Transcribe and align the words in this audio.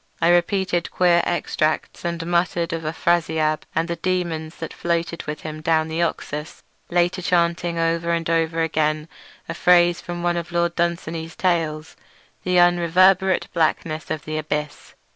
I 0.19 0.29
repeated 0.29 0.89
queer 0.89 1.21
extracts, 1.27 2.03
and 2.03 2.25
muttered 2.25 2.73
of 2.73 2.81
Afrasiab 2.81 3.61
and 3.75 3.87
the 3.87 3.97
daemons 3.97 4.55
that 4.55 4.73
floated 4.73 5.23
with 5.27 5.41
him 5.41 5.61
down 5.61 5.89
the 5.89 6.01
Oxus; 6.01 6.63
later 6.89 7.21
chanting 7.21 7.77
over 7.77 8.09
and 8.09 8.27
over 8.27 8.63
again 8.63 9.07
a 9.47 9.53
phrase 9.53 10.01
from 10.01 10.23
one 10.23 10.37
of 10.37 10.51
Lord 10.51 10.73
Dunsany's 10.73 11.35
tales—"the 11.35 12.55
unreverberate 12.57 13.45
blackness 13.53 14.09
of 14.09 14.25
the 14.25 14.39
abyss". 14.39 14.95